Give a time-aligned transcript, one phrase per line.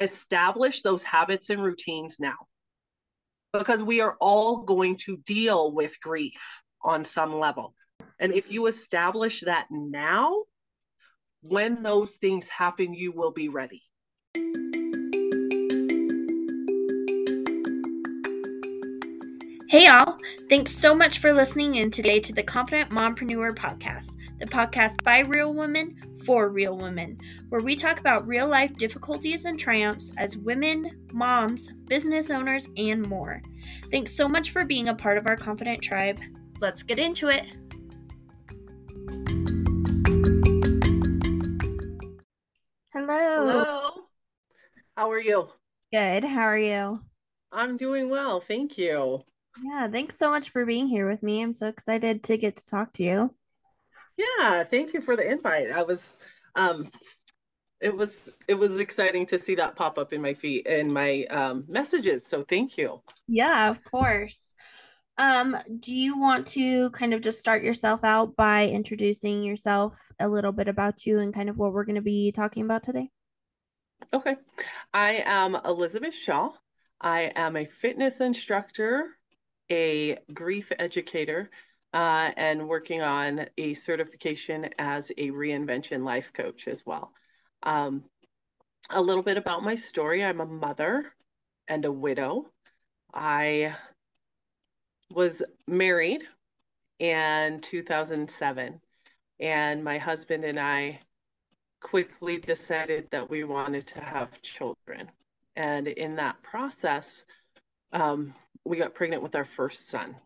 [0.00, 2.36] establish those habits and routines now
[3.52, 6.42] because we are all going to deal with grief
[6.82, 7.74] on some level.
[8.18, 10.44] And if you establish that now,
[11.42, 13.82] when those things happen, you will be ready.
[19.68, 20.18] Hey, y'all.
[20.48, 25.20] Thanks so much for listening in today to the Confident Mompreneur podcast, the podcast by
[25.20, 27.18] real women for real women,
[27.48, 33.06] where we talk about real life difficulties and triumphs as women, moms, business owners, and
[33.08, 33.40] more.
[33.90, 36.20] Thanks so much for being a part of our Confident tribe.
[36.60, 37.44] Let's get into it.
[42.92, 43.46] Hello.
[43.46, 43.90] Hello.
[44.96, 45.48] How are you?
[45.92, 46.24] Good.
[46.24, 47.00] How are you?
[47.50, 48.40] I'm doing well.
[48.40, 49.22] Thank you.
[49.62, 51.42] Yeah, thanks so much for being here with me.
[51.42, 53.34] I'm so excited to get to talk to you.
[54.38, 55.70] Yeah, thank you for the invite.
[55.70, 56.18] I was
[56.54, 56.90] um
[57.80, 61.24] it was it was exciting to see that pop up in my feed in my
[61.30, 62.26] um messages.
[62.26, 63.02] So thank you.
[63.26, 64.38] Yeah, of course.
[65.18, 70.26] Um, do you want to kind of just start yourself out by introducing yourself a
[70.26, 73.10] little bit about you and kind of what we're going to be talking about today?
[74.12, 74.36] Okay.
[74.92, 76.52] I am Elizabeth Shaw.
[76.98, 79.10] I am a fitness instructor
[79.72, 81.50] a grief educator
[81.92, 87.12] uh, and working on a certification as a reinvention life coach as well.
[87.62, 88.04] Um,
[88.90, 91.12] a little bit about my story I'm a mother
[91.68, 92.50] and a widow.
[93.14, 93.76] I
[95.10, 96.24] was married
[96.98, 98.80] in 2007,
[99.40, 101.00] and my husband and I
[101.80, 105.10] quickly decided that we wanted to have children.
[105.56, 107.24] And in that process,
[107.92, 110.16] um, we got pregnant with our first son,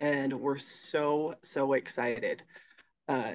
[0.00, 2.42] and we're so so excited
[3.08, 3.34] uh,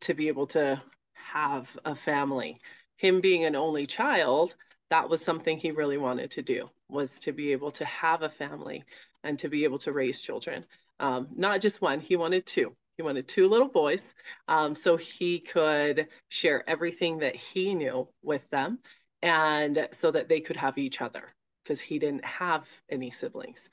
[0.00, 0.80] to be able to
[1.14, 2.56] have a family.
[2.96, 4.54] Him being an only child,
[4.90, 8.28] that was something he really wanted to do was to be able to have a
[8.28, 8.84] family
[9.24, 10.64] and to be able to raise children.
[11.00, 12.74] Um, not just one, he wanted two.
[12.96, 14.14] He wanted two little boys
[14.48, 18.78] um, so he could share everything that he knew with them
[19.22, 23.68] and so that they could have each other because he didn't have any siblings.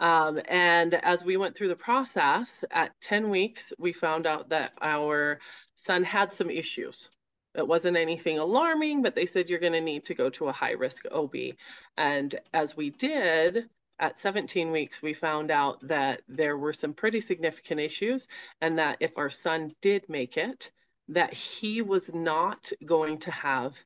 [0.00, 4.72] Um, and as we went through the process, at 10 weeks, we found out that
[4.80, 5.38] our
[5.76, 7.10] son had some issues.
[7.54, 10.52] It wasn't anything alarming, but they said you're going to need to go to a
[10.52, 11.34] high risk OB.
[11.98, 13.68] And as we did,
[13.98, 18.26] at 17 weeks, we found out that there were some pretty significant issues,
[18.62, 20.70] and that if our son did make it,
[21.08, 23.76] that he was not going to have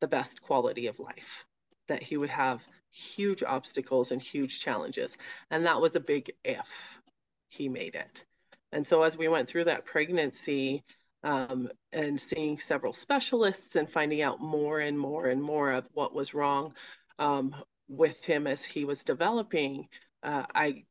[0.00, 1.46] the best quality of life,
[1.88, 5.16] that he would have huge obstacles and huge challenges.
[5.50, 7.00] And that was a big if
[7.48, 8.24] he made it.
[8.72, 10.84] And so as we went through that pregnancy
[11.22, 16.14] um, and seeing several specialists and finding out more and more and more of what
[16.14, 16.74] was wrong
[17.18, 17.54] um,
[17.88, 19.88] with him as he was developing,
[20.22, 20.84] uh, I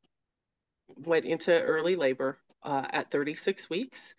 [0.95, 4.13] went into early labor uh, at 36 weeks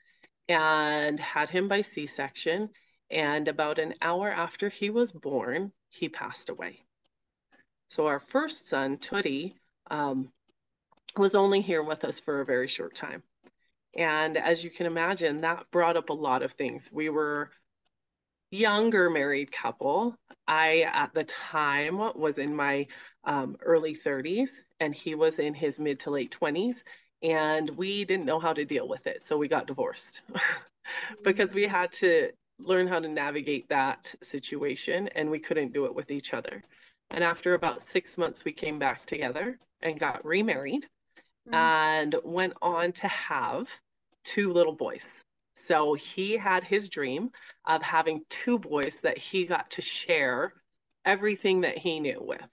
[0.48, 2.70] and had him by C section.
[3.10, 6.80] And about an hour after he was born, he passed away.
[7.88, 9.54] So our first son, Tootie,
[9.90, 10.32] um,
[11.16, 13.22] was only here with us for a very short time.
[13.96, 16.90] And as you can imagine, that brought up a lot of things.
[16.92, 17.50] We were
[18.50, 20.16] younger married couple.
[20.46, 22.86] I, at the time, was in my
[23.24, 26.82] um, early 30s, and he was in his mid to late 20s.
[27.22, 29.22] And we didn't know how to deal with it.
[29.22, 30.22] So we got divorced
[31.24, 35.94] because we had to learn how to navigate that situation, and we couldn't do it
[35.94, 36.62] with each other.
[37.10, 40.86] And after about six months, we came back together and got remarried
[41.48, 41.54] mm.
[41.54, 43.68] and went on to have
[44.24, 45.22] two little boys.
[45.56, 47.30] So he had his dream
[47.64, 50.52] of having two boys that he got to share
[51.04, 52.48] everything that he knew with.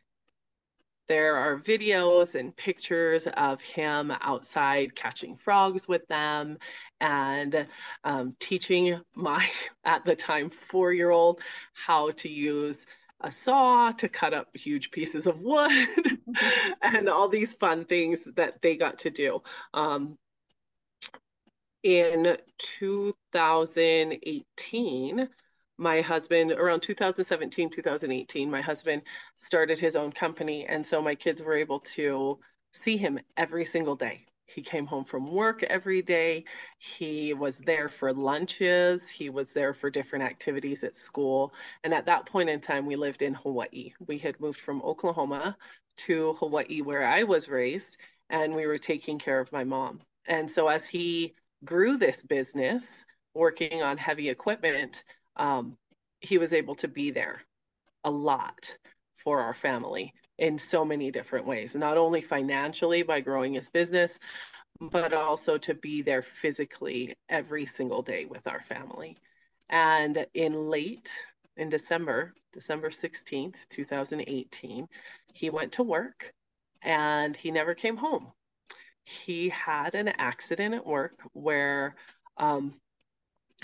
[1.12, 6.58] There are videos and pictures of him outside catching frogs with them
[7.02, 7.68] and
[8.06, 9.46] um, teaching my,
[9.84, 11.42] at the time, four year old
[11.74, 12.86] how to use
[13.20, 16.18] a saw to cut up huge pieces of wood
[16.82, 19.44] and all these fun things that they got to do.
[19.74, 20.18] Um,
[21.84, 25.30] in 2018,
[25.82, 29.02] my husband, around 2017, 2018, my husband
[29.36, 30.66] started his own company.
[30.68, 32.38] And so my kids were able to
[32.72, 34.26] see him every single day.
[34.46, 36.46] He came home from work every day.
[36.78, 39.10] He was there for lunches.
[39.10, 41.52] He was there for different activities at school.
[41.84, 43.94] And at that point in time, we lived in Hawaii.
[44.06, 45.58] We had moved from Oklahoma
[45.98, 47.98] to Hawaii, where I was raised,
[48.30, 50.02] and we were taking care of my mom.
[50.28, 51.34] And so as he
[51.66, 53.04] grew this business,
[53.34, 55.04] working on heavy equipment,
[55.36, 55.78] um,
[56.20, 57.42] he was able to be there
[58.04, 58.78] a lot
[59.16, 64.20] for our family in so many different ways, not only financially by growing his business,
[64.80, 69.18] but also to be there physically every single day with our family.
[69.70, 71.12] And in late
[71.58, 74.88] in December, December 16th, 2018,
[75.34, 76.34] he went to work
[76.82, 78.32] and he never came home.
[79.04, 81.96] He had an accident at work where
[82.38, 82.74] um,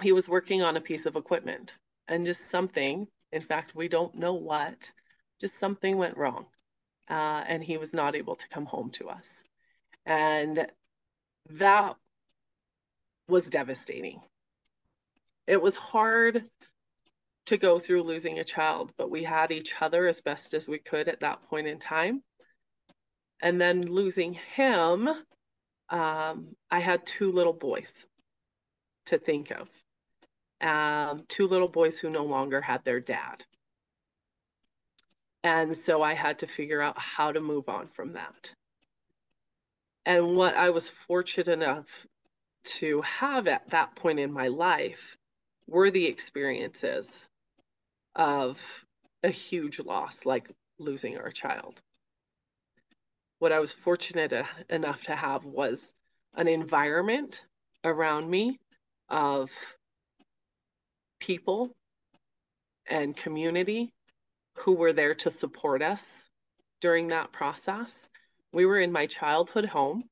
[0.02, 1.78] he was working on a piece of equipment
[2.08, 4.92] and just something, in fact, we don't know what,
[5.40, 6.46] just something went wrong.
[7.10, 9.44] Uh, and he was not able to come home to us.
[10.06, 10.68] And
[11.52, 11.96] that
[13.28, 14.22] was devastating.
[15.48, 16.44] It was hard
[17.48, 20.80] to go through losing a child, but we had each other as best as we
[20.80, 22.22] could at that point in time.
[23.42, 25.08] And then losing him,
[25.90, 28.06] um, I had two little boys
[29.06, 29.70] to think of.
[30.62, 33.46] Um, two little boys who no longer had their dad.
[35.44, 38.54] And so I had to figure out how to move on from that.
[40.06, 42.08] And what I was fortunate enough
[42.64, 45.18] to have at that point in my life
[45.68, 47.28] were the experiences
[48.16, 48.86] of
[49.24, 50.50] a huge loss, like
[50.80, 51.82] losing our child.
[53.40, 54.34] What I was fortunate
[54.70, 55.94] enough to have was
[56.34, 57.46] an environment
[57.84, 58.60] around me
[59.10, 59.52] of
[61.20, 61.76] people
[62.90, 63.94] and community
[64.56, 66.24] who were there to support us
[66.82, 68.10] during that process.
[68.52, 70.04] We were in my childhood home,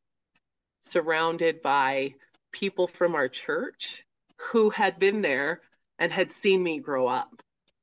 [0.81, 2.15] surrounded by
[2.51, 4.03] people from our church
[4.37, 5.61] who had been there
[5.99, 7.41] and had seen me grow up.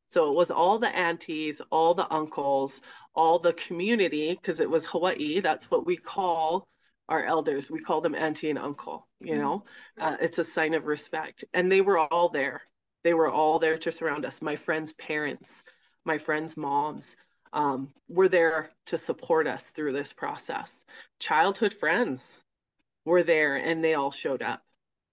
[0.09, 2.83] So it was all the aunties, all the uncles,
[3.15, 5.41] all the community, because it was Hawaii.
[5.41, 6.69] That's what we call
[7.09, 7.71] our elders.
[7.71, 9.65] We call them auntie and uncle, you know,
[9.99, 11.45] uh, it's a sign of respect.
[11.55, 12.63] And they were all there.
[13.05, 14.43] They were all there to surround us.
[14.43, 15.63] My friends' parents,
[16.05, 17.17] my friends' moms
[17.53, 20.85] um, were there to support us through this process.
[21.19, 22.43] Childhood friends
[23.05, 24.63] were there and they all showed up.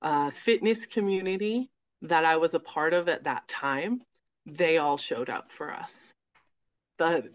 [0.02, 1.70] Uh, fitness community
[2.04, 4.02] that I was a part of at that time
[4.46, 6.14] they all showed up for us.
[6.98, 7.30] The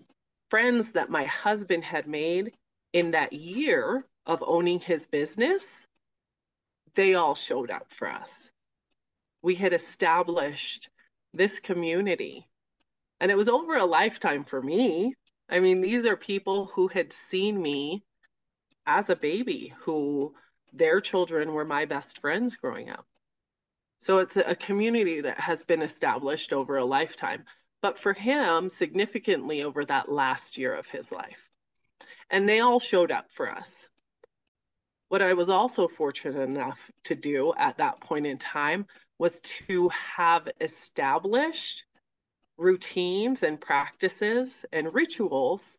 [0.50, 2.52] friends that my husband had made
[2.92, 5.86] in that year of owning his business,
[6.94, 8.50] they all showed up for us.
[9.44, 10.88] We had established
[11.34, 12.48] this community,
[13.20, 15.12] and it was over a lifetime for me.
[15.50, 18.06] I mean, these are people who had seen me
[18.86, 20.34] as a baby, who
[20.72, 23.06] their children were my best friends growing up.
[23.98, 27.44] So it's a community that has been established over a lifetime,
[27.82, 31.50] but for him, significantly over that last year of his life.
[32.30, 33.90] And they all showed up for us.
[35.10, 38.86] What I was also fortunate enough to do at that point in time
[39.18, 41.84] was to have established
[42.56, 45.76] routines and practices and rituals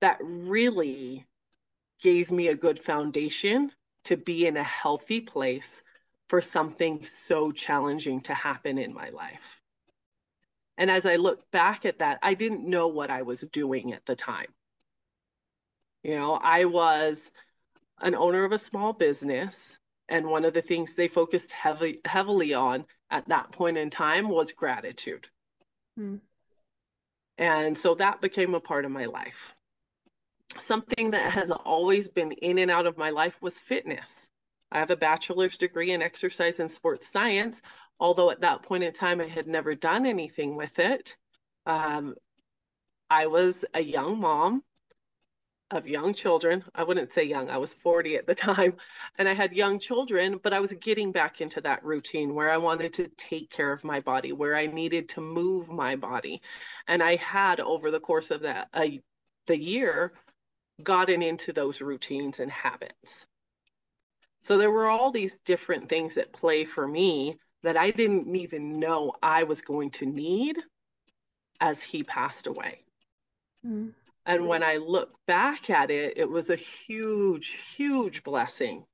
[0.00, 1.26] that really
[2.00, 3.70] gave me a good foundation
[4.04, 5.82] to be in a healthy place
[6.28, 9.60] for something so challenging to happen in my life.
[10.78, 14.06] And as I look back at that, I didn't know what I was doing at
[14.06, 14.46] the time.
[16.02, 17.32] You know, I was
[18.00, 19.76] an owner of a small business,
[20.10, 24.28] and one of the things they focused heavily heavily on at that point in time
[24.28, 25.28] was gratitude.
[25.96, 26.16] Hmm.
[27.38, 29.54] And so that became a part of my life.
[30.58, 34.30] Something that has always been in and out of my life was fitness.
[34.70, 37.62] I have a bachelor's degree in exercise and sports science,
[37.98, 41.16] although at that point in time I had never done anything with it.
[41.66, 42.14] Um,
[43.08, 44.62] I was a young mom
[45.70, 46.64] of young children.
[46.74, 48.74] I wouldn't say young, I was 40 at the time,
[49.18, 52.56] and I had young children, but I was getting back into that routine where I
[52.56, 56.42] wanted to take care of my body, where I needed to move my body.
[56.88, 58.68] And I had over the course of that
[59.46, 60.12] the year
[60.82, 63.26] gotten into those routines and habits.
[64.40, 68.78] So there were all these different things at play for me that I didn't even
[68.78, 70.58] know I was going to need
[71.60, 72.78] as he passed away.
[73.66, 73.92] Mm.
[74.26, 78.84] And when I look back at it, it was a huge, huge blessing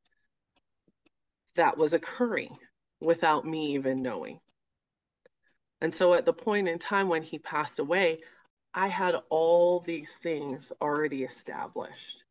[1.57, 2.57] that was occurring
[3.01, 4.41] without me even knowing.
[5.81, 8.21] And so at the point in time when he passed away,
[8.73, 12.25] I had all these things already established.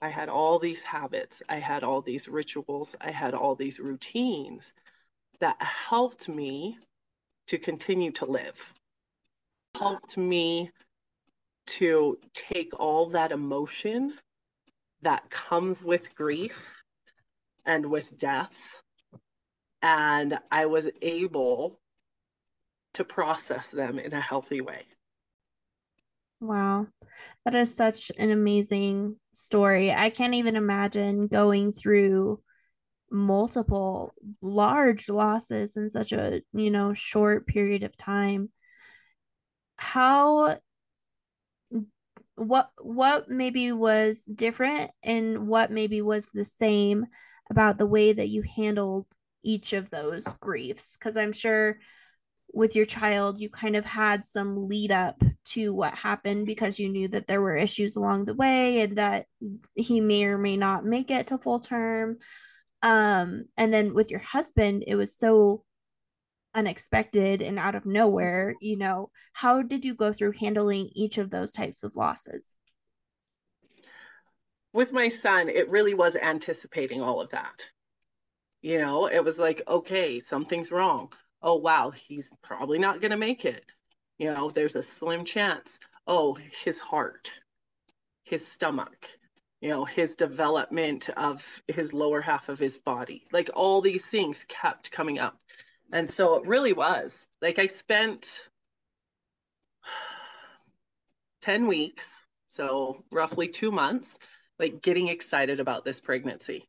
[0.00, 4.72] I had all these habits, I had all these rituals, I had all these routines
[5.38, 6.78] that helped me
[7.48, 8.72] to continue to live,
[9.76, 10.70] helped me
[11.66, 14.14] to take all that emotion
[15.02, 16.82] that comes with grief
[17.64, 18.62] and with death.
[19.82, 21.80] And I was able
[22.94, 24.82] to process them in a healthy way.
[26.40, 26.88] Wow.
[27.44, 29.92] That is such an amazing story.
[29.92, 32.40] I can't even imagine going through
[33.10, 38.50] multiple large losses in such a, you know, short period of time.
[39.76, 40.58] How
[42.36, 47.06] what what maybe was different and what maybe was the same
[47.50, 49.06] about the way that you handled
[49.42, 50.96] each of those griefs?
[50.98, 51.78] Because i'm sure
[52.52, 56.88] with your child you kind of had some lead up to what happened because you
[56.88, 59.26] knew that there were issues along the way and that
[59.74, 62.18] he may or may not make it to full term.
[62.82, 65.64] Um and then with your husband it was so
[66.54, 68.64] unexpected and out of nowhere mm-hmm.
[68.66, 72.56] you know how did you go through handling each of those types of losses?
[74.72, 77.68] With my son it really was anticipating all of that.
[78.60, 81.12] You know it was like okay something's wrong.
[81.42, 83.64] Oh wow he's probably not going to make it.
[84.18, 85.78] You know there's a slim chance.
[86.06, 87.40] Oh his heart
[88.24, 89.08] his stomach
[89.60, 94.44] you know his development of his lower half of his body like all these things
[94.48, 95.38] kept coming up
[95.92, 98.40] and so it really was like I spent
[101.42, 104.18] 10 weeks, so roughly two months,
[104.58, 106.68] like getting excited about this pregnancy.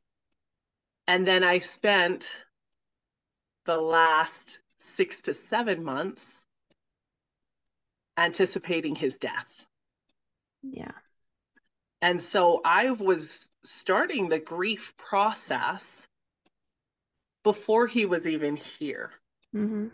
[1.07, 2.29] And then I spent
[3.65, 6.45] the last six to seven months
[8.17, 9.65] anticipating his death.
[10.61, 10.91] Yeah.
[12.01, 16.07] And so I was starting the grief process
[17.43, 19.11] before he was even here.
[19.55, 19.87] Mm-hmm.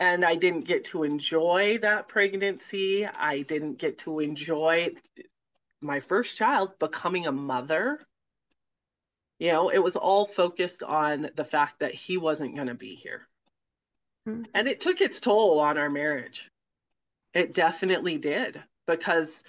[0.00, 3.06] And I didn't get to enjoy that pregnancy.
[3.06, 4.94] I didn't get to enjoy
[5.80, 8.00] my first child becoming a mother.
[9.38, 12.94] You know, it was all focused on the fact that he wasn't going to be
[12.94, 13.26] here.
[14.28, 14.44] Mm-hmm.
[14.54, 16.50] And it took its toll on our marriage.
[17.34, 19.42] It definitely did because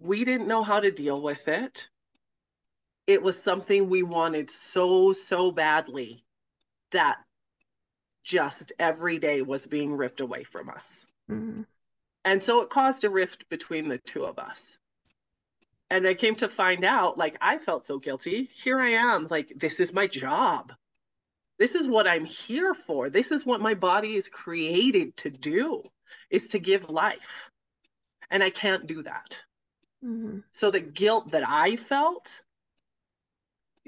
[0.00, 1.88] we didn't know how to deal with it
[3.08, 6.22] it was something we wanted so, so badly
[6.92, 7.16] that
[8.22, 11.06] just every day was being ripped away from us.
[11.30, 11.62] Mm-hmm.
[12.26, 14.78] And so it caused a rift between the two of us.
[15.88, 18.44] And I came to find out, like, I felt so guilty.
[18.44, 20.74] Here I am, like, this is my job.
[21.58, 23.08] This is what I'm here for.
[23.08, 25.82] This is what my body is created to do,
[26.28, 27.50] is to give life.
[28.30, 29.42] And I can't do that.
[30.04, 30.40] Mm-hmm.
[30.50, 32.42] So the guilt that I felt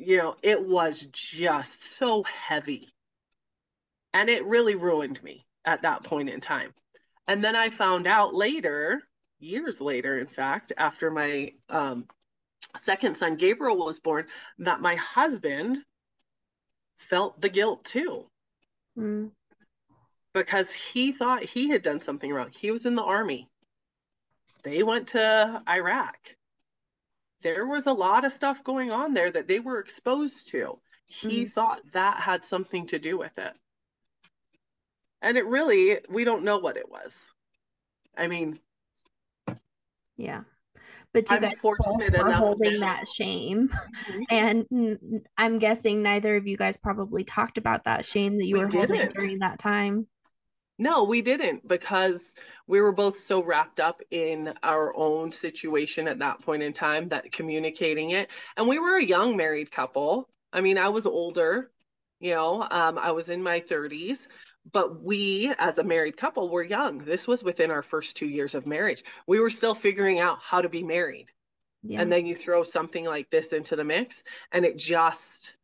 [0.00, 2.88] you know, it was just so heavy.
[4.14, 6.73] And it really ruined me at that point in time.
[7.28, 9.02] And then I found out later,
[9.38, 12.07] years later, in fact, after my um,
[12.76, 14.26] second son, Gabriel, was born,
[14.59, 15.78] that my husband
[16.97, 18.26] felt the guilt too.
[18.99, 19.30] Mm.
[20.33, 22.50] Because he thought he had done something wrong.
[22.52, 23.49] He was in the army.
[24.64, 26.16] They went to Iraq
[27.42, 30.78] there was a lot of stuff going on there that they were exposed to.
[31.06, 31.49] He mm-hmm.
[31.49, 33.52] thought that had something to do with it.
[35.23, 37.12] And it really, we don't know what it was.
[38.16, 38.59] I mean,
[40.16, 40.42] yeah.
[41.12, 41.76] But you I'm guys were
[42.32, 43.68] holding that shame.
[43.68, 44.23] Mm-hmm.
[44.30, 48.61] And I'm guessing neither of you guys probably talked about that shame that you we
[48.61, 48.97] were didn't.
[48.97, 50.06] holding during that time.
[50.80, 52.34] No, we didn't because
[52.66, 57.10] we were both so wrapped up in our own situation at that point in time
[57.10, 58.30] that communicating it.
[58.56, 60.26] And we were a young married couple.
[60.54, 61.70] I mean, I was older,
[62.18, 64.28] you know, um, I was in my 30s,
[64.72, 66.96] but we as a married couple were young.
[66.96, 69.04] This was within our first two years of marriage.
[69.26, 71.30] We were still figuring out how to be married.
[71.82, 72.00] Yeah.
[72.00, 75.56] And then you throw something like this into the mix and it just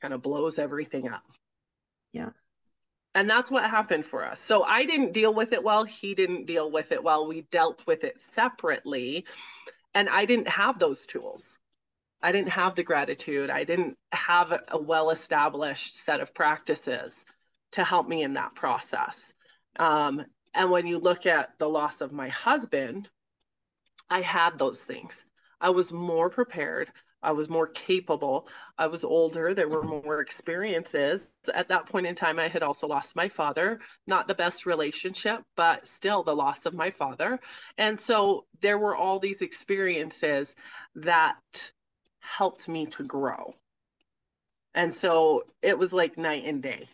[0.00, 1.24] kind of blows everything up.
[2.12, 2.30] Yeah.
[3.14, 4.40] And that's what happened for us.
[4.40, 5.84] So I didn't deal with it well.
[5.84, 7.28] He didn't deal with it well.
[7.28, 9.24] We dealt with it separately.
[9.94, 11.58] And I didn't have those tools.
[12.20, 13.50] I didn't have the gratitude.
[13.50, 17.24] I didn't have a well established set of practices
[17.72, 19.32] to help me in that process.
[19.78, 23.08] Um, and when you look at the loss of my husband,
[24.08, 25.24] I had those things.
[25.60, 26.90] I was more prepared.
[27.24, 28.48] I was more capable.
[28.78, 29.54] I was older.
[29.54, 31.30] There were more experiences.
[31.52, 33.80] At that point in time, I had also lost my father.
[34.06, 37.40] Not the best relationship, but still the loss of my father.
[37.78, 40.54] And so there were all these experiences
[40.96, 41.72] that
[42.20, 43.54] helped me to grow.
[44.74, 46.88] And so it was like night and day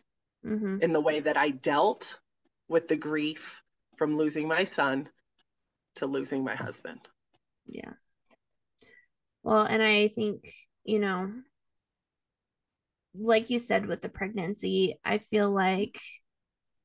[0.45, 0.79] mm-hmm.
[0.83, 2.19] in the way that I dealt
[2.69, 3.63] with the grief
[3.97, 5.09] from losing my son
[5.97, 7.01] to losing my husband.
[7.67, 7.93] Yeah.
[9.43, 10.51] Well, and I think,
[10.85, 11.33] you know,
[13.15, 15.99] like you said with the pregnancy, I feel like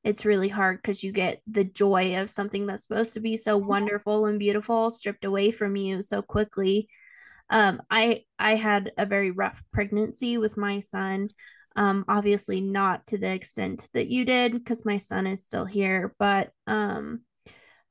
[0.04, 3.58] it's really hard because you get the joy of something that's supposed to be so
[3.58, 6.88] wonderful and beautiful stripped away from you so quickly.
[7.50, 11.30] Um, I I had a very rough pregnancy with my son.
[11.76, 16.14] Um, obviously not to the extent that you did because my son is still here,
[16.18, 17.22] but um,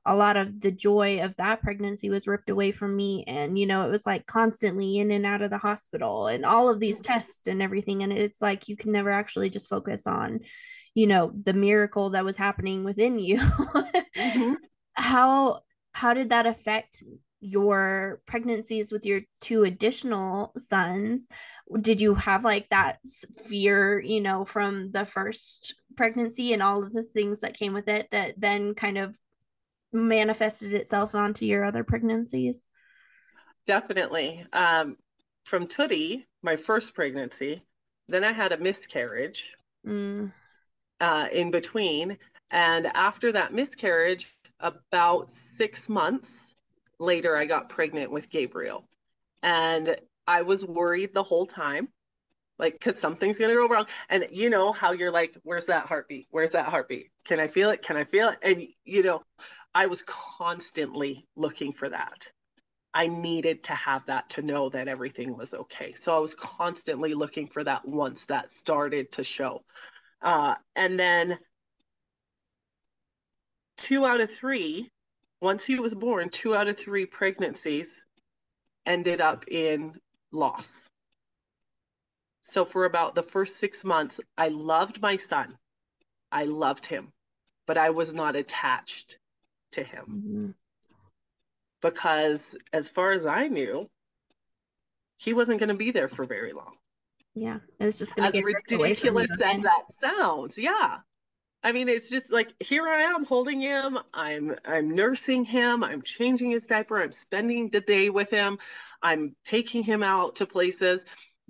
[0.05, 3.65] a lot of the joy of that pregnancy was ripped away from me and you
[3.65, 7.01] know it was like constantly in and out of the hospital and all of these
[7.01, 10.39] tests and everything and it's like you can never actually just focus on
[10.93, 14.53] you know the miracle that was happening within you mm-hmm.
[14.93, 15.59] how
[15.93, 17.03] how did that affect
[17.41, 21.27] your pregnancies with your two additional sons
[21.81, 22.97] did you have like that
[23.47, 27.87] fear you know from the first pregnancy and all of the things that came with
[27.87, 29.15] it that then kind of
[29.95, 32.67] manifested itself onto your other pregnancies?
[33.65, 34.45] Definitely.
[34.53, 34.97] Um,
[35.45, 37.63] from Tootie, my first pregnancy,
[38.07, 40.31] then I had a miscarriage mm.
[40.99, 42.17] uh, in between.
[42.51, 46.55] And after that miscarriage, about six months
[46.99, 48.87] later, I got pregnant with Gabriel.
[49.41, 49.97] And
[50.27, 51.89] I was worried the whole time,
[52.57, 53.85] like, because something's going to go wrong.
[54.09, 56.27] And you know how you're like, where's that heartbeat?
[56.31, 57.11] Where's that heartbeat?
[57.25, 57.81] Can I feel it?
[57.81, 58.39] Can I feel it?
[58.41, 59.23] And, you know,
[59.75, 62.31] I was constantly looking for that.
[62.93, 65.93] I needed to have that to know that everything was okay.
[65.95, 69.65] So I was constantly looking for that once that started to show.
[70.21, 71.37] Uh, and then
[73.75, 74.89] two out of three,
[75.41, 78.01] once he was born, two out of three pregnancies
[78.85, 79.95] ended up in
[80.31, 80.87] loss.
[82.43, 85.57] So for about the first six months, I loved my son.
[86.31, 87.11] I loved him,
[87.67, 89.17] but I was not attached
[89.75, 90.05] to him.
[90.09, 90.47] Mm-hmm.
[91.81, 93.89] Because as far as I knew,
[95.17, 96.75] he wasn't going to be there for very long.
[97.35, 100.57] Yeah, it was just as ridiculous as that sounds.
[100.57, 100.99] Yeah,
[101.65, 103.97] I mean, it's just like here I am holding him.
[104.13, 105.83] I'm I'm nursing him.
[105.83, 107.01] I'm changing his diaper.
[107.01, 108.59] I'm spending the day with him.
[109.01, 111.03] I'm taking him out to places,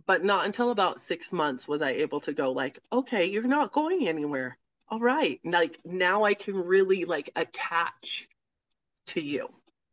[0.08, 3.72] but not until about six months was I able to go like, okay, you're not
[3.72, 4.58] going anywhere
[4.90, 5.40] all right.
[5.44, 8.28] Like now i can really like attach
[9.08, 9.50] to you.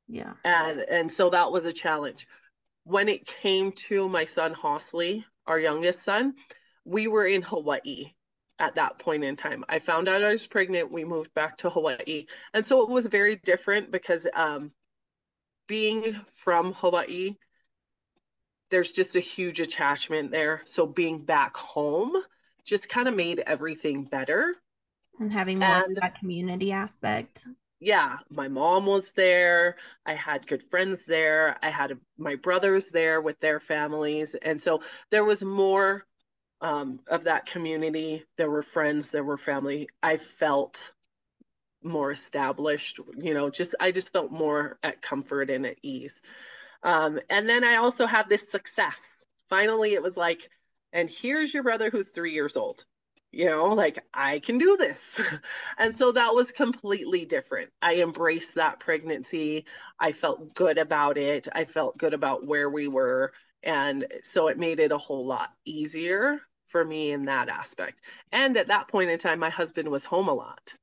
[0.09, 0.35] Yeah.
[0.45, 2.27] And and so that was a challenge.
[2.85, 6.35] When it came to my son hosley our youngest son
[6.85, 8.13] we were in hawaii
[8.59, 9.65] at that point in time.
[9.69, 10.93] I found out i was pregnant.
[10.93, 12.27] We moved back to hawaii.
[12.55, 14.73] And so it was very different because um
[15.69, 17.37] being from hawaii
[18.71, 20.63] there's just a huge attachment there.
[20.65, 22.17] So being back home
[22.65, 24.55] just kind of made everything better
[25.19, 27.45] and having more and, of that community aspect.
[27.81, 29.77] Yeah my mom was there.
[30.07, 31.57] I had good friends there.
[31.63, 34.35] I had a, my brothers there with their families.
[34.41, 36.07] And so there was more
[36.61, 38.25] um, of that community.
[38.39, 39.89] There were friends there were family.
[40.03, 40.93] I felt
[41.85, 46.23] more established you know just i just felt more at comfort and at ease.
[46.85, 49.25] Um, and then i also had this success.
[49.49, 50.49] Finally it was like
[50.93, 52.85] and here's your brother who's three years old
[53.33, 55.21] you know like i can do this.
[55.79, 57.71] And so that was completely different.
[57.81, 59.65] I embraced that pregnancy.
[59.99, 61.49] I felt good about it.
[61.53, 63.33] I felt good about where we were.
[63.63, 68.01] And so it made it a whole lot easier for me in that aspect.
[68.31, 70.75] And at that point in time my husband was home a lot.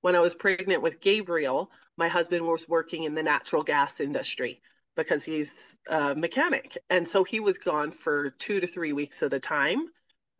[0.00, 4.62] When i was pregnant with gabriel my husband was working in the natural gas industry
[4.96, 6.78] because he's a mechanic.
[6.88, 9.86] And so he was gone for two to three weeks at a time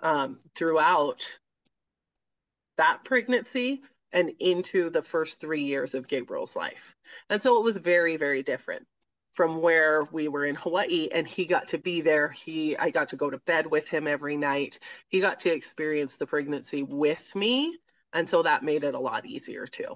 [0.02, 1.38] um, throughout
[2.76, 3.82] that pregnancy
[4.12, 6.96] and into the first three years of Gabriel's life.
[7.28, 8.86] And so it was very, very different
[9.32, 12.28] from where we were in Hawaii and he got to be there.
[12.28, 14.80] He I got to go to bed with him every night.
[15.08, 17.76] He got to experience the pregnancy with me.
[18.12, 19.94] And so that made it a lot easier too.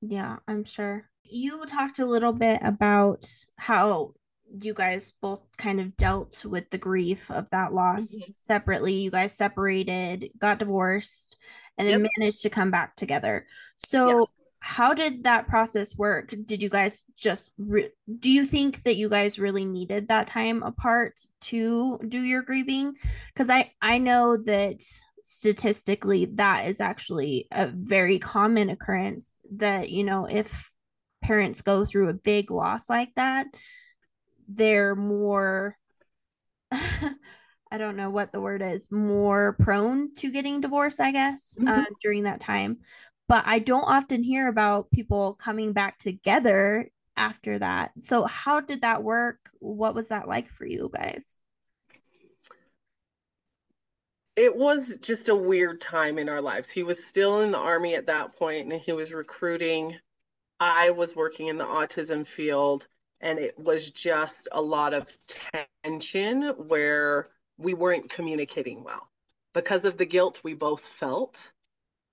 [0.00, 1.08] Yeah, I'm sure.
[1.24, 4.14] You talked a little bit about how
[4.60, 8.32] you guys both kind of dealt with the grief of that loss mm-hmm.
[8.34, 8.94] separately.
[8.94, 11.36] You guys separated, got divorced,
[11.76, 12.10] and then yep.
[12.18, 13.46] managed to come back together.
[13.76, 14.24] So, yeah.
[14.60, 16.34] how did that process work?
[16.44, 20.62] Did you guys just re- do you think that you guys really needed that time
[20.62, 22.94] apart to do your grieving?
[23.36, 24.82] Cuz I I know that
[25.22, 30.72] statistically that is actually a very common occurrence that you know if
[31.22, 33.46] parents go through a big loss like that
[34.48, 35.76] they're more
[37.70, 41.68] I don't know what the word is, more prone to getting divorced, I guess, mm-hmm.
[41.68, 42.78] uh, during that time.
[43.26, 47.92] But I don't often hear about people coming back together after that.
[47.98, 49.38] So, how did that work?
[49.58, 51.38] What was that like for you guys?
[54.38, 56.70] it was just a weird time in our lives.
[56.70, 59.96] He was still in the army at that point and he was recruiting.
[60.60, 62.86] I was working in the autism field
[63.20, 65.16] and it was just a lot of
[65.84, 69.08] tension where we weren't communicating well.
[69.54, 71.52] Because of the guilt we both felt,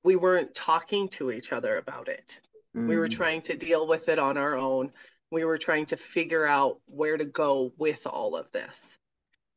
[0.04, 2.39] we weren't talking to each other about it.
[2.76, 2.88] Mm.
[2.88, 3.15] We were mm.
[3.15, 4.91] trying to deal with it on our own.
[5.32, 8.98] We were trying to figure out where to go with all of this.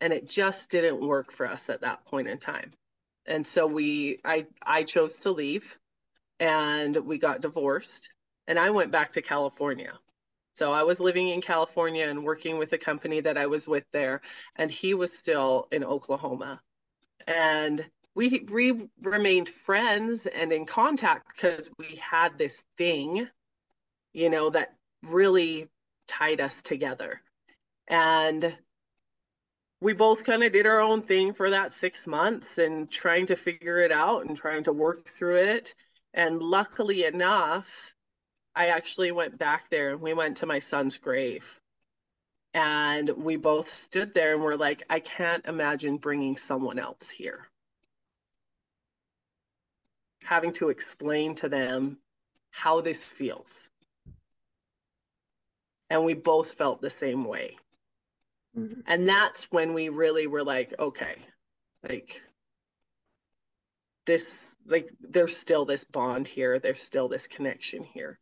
[0.00, 2.72] And it just didn't work for us at that point in time.
[3.26, 5.78] And so we I I chose to leave
[6.40, 8.10] and we got divorced
[8.46, 9.92] and I went back to California.
[10.58, 13.84] So I was living in California and working with a company that I was with
[13.92, 14.22] there,
[14.56, 16.60] and he was still in Oklahoma.
[17.28, 23.28] And we, we remained friends and in contact because we had this thing,
[24.12, 24.74] you know, that
[25.06, 25.68] really
[26.08, 27.20] tied us together.
[27.86, 28.52] And
[29.80, 33.36] we both kind of did our own thing for that six months and trying to
[33.36, 35.76] figure it out and trying to work through it.
[36.12, 37.94] And luckily enough,
[38.54, 41.60] I actually went back there and we went to my son's grave.
[42.54, 47.46] And we both stood there and we're like, I can't imagine bringing someone else here.
[50.24, 51.98] Having to explain to them
[52.50, 53.68] how this feels.
[55.90, 57.56] And we both felt the same way.
[58.56, 58.80] Mm-hmm.
[58.86, 61.16] And that's when we really were like, okay,
[61.88, 62.20] like
[64.06, 68.18] this, like there's still this bond here, there's still this connection here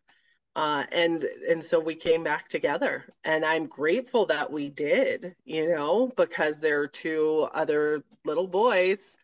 [0.56, 5.68] uh, and and so we came back together and i'm grateful that we did you
[5.68, 9.16] know because there are two other little boys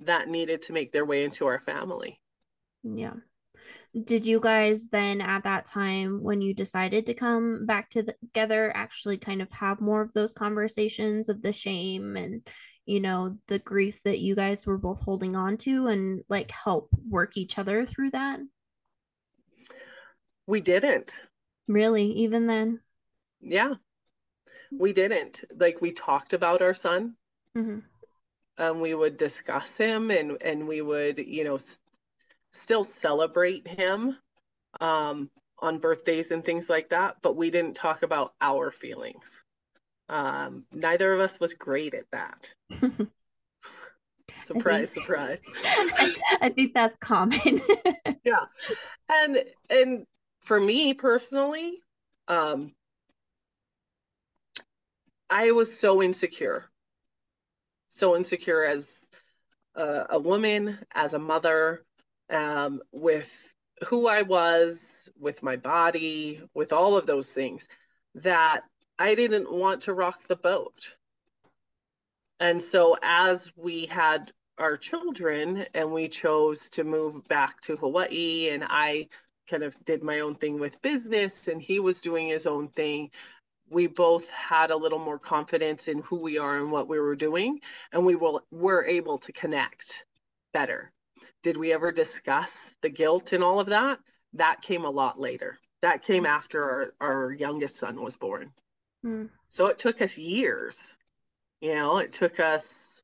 [0.00, 2.20] that needed to make their way into our family.
[2.82, 3.14] Yeah.
[4.04, 9.18] Did you guys then at that time when you decided to come back together actually
[9.18, 12.46] kind of have more of those conversations of the shame and
[12.86, 16.88] you know the grief that you guys were both holding on to and like help
[17.08, 18.38] work each other through that
[20.50, 21.22] we didn't.
[21.68, 22.80] Really, even then?
[23.40, 23.74] Yeah.
[24.72, 25.44] We didn't.
[25.56, 27.14] Like we talked about our son.
[27.56, 27.78] Mm-hmm.
[28.58, 31.78] Um, we would discuss him and and we would, you know, s-
[32.52, 34.16] still celebrate him
[34.80, 39.42] um, on birthdays and things like that, but we didn't talk about our feelings.
[40.08, 42.52] Um, neither of us was great at that.
[44.42, 45.40] surprise, think, surprise.
[46.40, 47.60] I think that's common.
[48.24, 48.44] yeah.
[49.08, 50.06] And and
[50.40, 51.80] for me personally,
[52.28, 52.72] um,
[55.28, 56.64] I was so insecure,
[57.88, 59.06] so insecure as
[59.74, 61.84] a, a woman, as a mother,
[62.28, 63.54] um, with
[63.88, 67.68] who I was, with my body, with all of those things,
[68.16, 68.62] that
[68.98, 70.94] I didn't want to rock the boat.
[72.38, 78.50] And so, as we had our children and we chose to move back to Hawaii,
[78.50, 79.08] and I
[79.50, 83.10] kind of did my own thing with business and he was doing his own thing.
[83.68, 87.16] We both had a little more confidence in who we are and what we were
[87.16, 87.60] doing
[87.92, 90.04] and we will were able to connect
[90.52, 90.92] better.
[91.42, 93.98] Did we ever discuss the guilt and all of that?
[94.34, 95.58] That came a lot later.
[95.82, 98.52] That came after our, our youngest son was born.
[99.04, 99.30] Mm.
[99.48, 100.98] so it took us years
[101.62, 103.02] you know it took us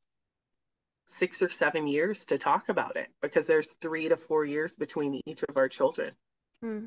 [1.06, 5.22] six or seven years to talk about it because there's three to four years between
[5.24, 6.12] each of our children
[6.62, 6.86] Hmm.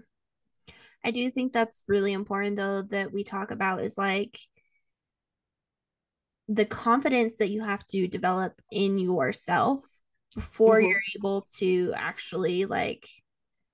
[1.03, 4.37] I do think that's really important though that we talk about is like
[6.47, 9.83] the confidence that you have to develop in yourself
[10.35, 10.89] before mm-hmm.
[10.89, 13.07] you're able to actually like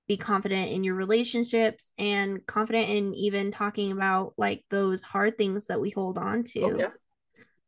[0.06, 5.66] be confident in your relationships and confident in even talking about like those hard things
[5.66, 6.60] that we hold on to.
[6.60, 6.90] Oh, yeah.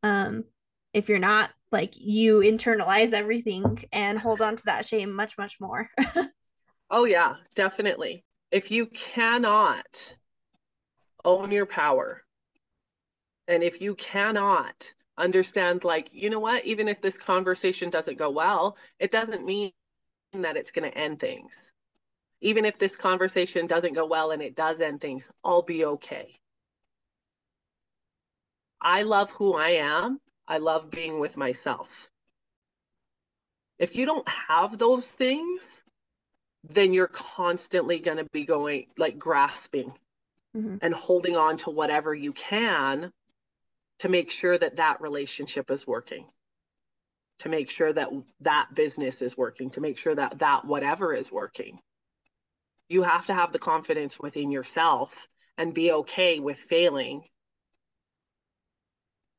[0.02, 0.44] Um
[0.92, 5.58] if you're not like you internalize everything and hold on to that shame much much
[5.60, 5.90] more.
[6.90, 8.24] Oh, yeah, definitely.
[8.50, 10.14] If you cannot
[11.24, 12.24] own your power,
[13.46, 18.30] and if you cannot understand, like, you know what, even if this conversation doesn't go
[18.30, 19.72] well, it doesn't mean
[20.32, 21.72] that it's going to end things.
[22.40, 26.38] Even if this conversation doesn't go well and it does end things, I'll be okay.
[28.80, 30.20] I love who I am.
[30.46, 32.10] I love being with myself.
[33.78, 35.82] If you don't have those things,
[36.64, 39.92] then you're constantly going to be going like grasping
[40.56, 40.76] mm-hmm.
[40.82, 43.12] and holding on to whatever you can
[44.00, 46.26] to make sure that that relationship is working
[47.40, 48.08] to make sure that
[48.40, 51.78] that business is working to make sure that that whatever is working
[52.88, 57.22] you have to have the confidence within yourself and be okay with failing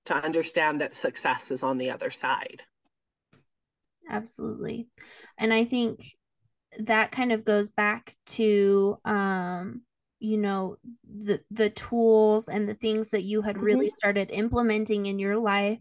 [0.05, 2.63] to understand that success is on the other side
[4.10, 4.88] Absolutely.
[5.38, 6.15] And I think
[6.79, 9.82] that kind of goes back to um
[10.19, 13.89] you know the the tools and the things that you had really Mhm.
[13.89, 15.79] started implementing in your life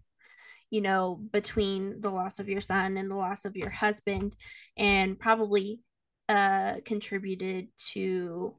[0.71, 4.35] you know between the loss of your son and the loss of your husband
[4.77, 5.81] and probably
[6.29, 8.55] uh contributed to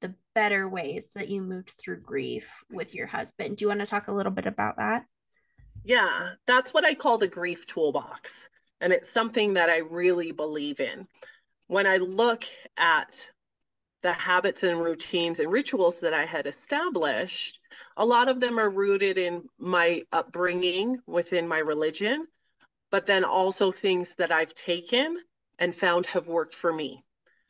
[0.00, 3.86] the better ways that you moved through grief with your husband do you want to
[3.86, 5.06] talk a little bit about that
[5.84, 8.48] Yeah, that's what I call the grief toolbox.
[8.80, 11.06] And it's something that I really believe in.
[11.70, 13.28] When I look at
[14.02, 17.60] the habits and routines and rituals that I had established,
[17.96, 22.26] a lot of them are rooted in my upbringing within my religion,
[22.90, 25.16] but then also things that I've taken
[25.60, 27.04] and found have worked for me.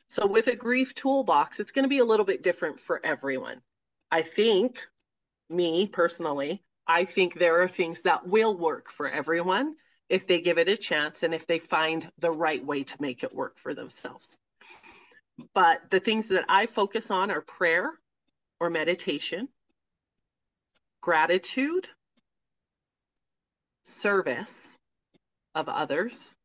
[0.07, 3.59] So with a grief toolbox, it's going to be a little bit different for everyone.
[4.11, 4.85] I think,
[5.49, 9.77] me personally, I think there are things that will work for everyone
[10.11, 13.23] if they give it a chance and if they find the right way to make
[13.23, 14.35] it work for themselves.
[15.53, 17.89] But the things that I focus on are prayer
[18.59, 19.47] or meditation,
[20.99, 21.87] gratitude,
[23.85, 24.77] service
[25.55, 26.35] of others,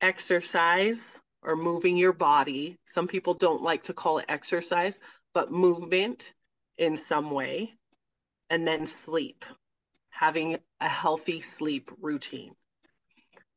[0.00, 2.78] exercise or moving your body.
[2.84, 4.98] Some people don't like to call it exercise,
[5.34, 6.34] but movement
[6.78, 7.74] in some way,
[8.50, 9.44] and then sleep,
[10.20, 12.54] having a healthy sleep routine.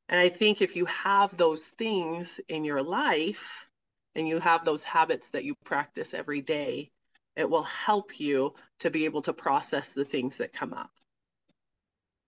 [0.08, 3.68] And I think if you have those things in your life
[4.16, 6.90] and you have those habits that you practice every day,
[7.36, 10.92] it will help you to be able to process the things that come up.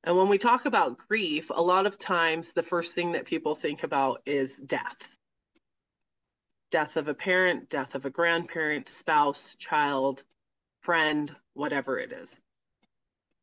[0.03, 3.55] And when we talk about grief, a lot of times the first thing that people
[3.55, 5.15] think about is death
[6.71, 10.25] death of a parent, death of a grandparent, spouse, child,
[10.81, 12.41] friend, whatever it is.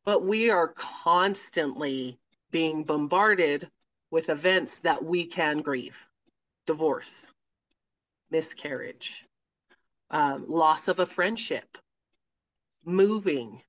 [0.05, 2.19] But we are constantly
[2.51, 3.69] being bombarded
[4.11, 5.97] with events that we can grieve
[6.65, 7.31] divorce,
[8.29, 9.25] miscarriage,
[10.09, 11.77] um, loss of a friendship,
[12.85, 13.61] moving,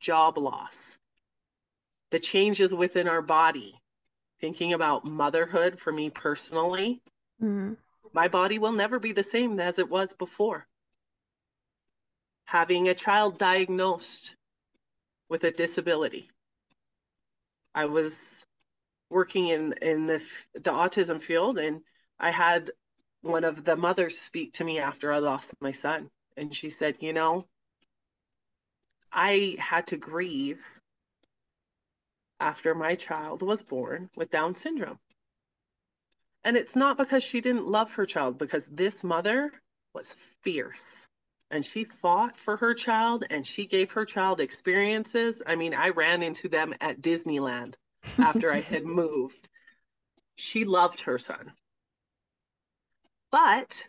[0.00, 0.96] job loss,
[2.10, 3.74] the changes within our body.
[4.40, 7.00] Thinking about motherhood for me personally,
[7.40, 7.74] mm-hmm.
[8.12, 10.66] my body will never be the same as it was before.
[12.46, 14.34] Having a child diagnosed
[15.32, 16.28] with a disability.
[17.74, 18.44] I was
[19.08, 20.18] working in in the
[20.52, 21.80] the autism field and
[22.20, 22.70] I had
[23.22, 26.98] one of the mothers speak to me after I lost my son and she said,
[27.00, 27.48] "You know,
[29.10, 30.62] I had to grieve
[32.38, 35.00] after my child was born with Down syndrome."
[36.44, 39.50] And it's not because she didn't love her child because this mother
[39.94, 41.08] was fierce
[41.52, 45.42] and she fought for her child and she gave her child experiences.
[45.46, 47.74] I mean, I ran into them at Disneyland
[48.18, 49.50] after I had moved.
[50.34, 51.52] She loved her son.
[53.30, 53.86] But